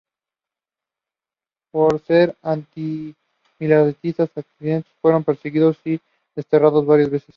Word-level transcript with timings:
Por 1.71 1.99
ser 2.03 2.35
antimilitaristas, 2.41 4.31
anticlericales 4.35 4.85
fueron 4.99 5.23
perseguidos 5.23 5.77
y 5.85 5.99
desterrados 6.35 6.83
varias 6.87 7.11
veces. 7.11 7.29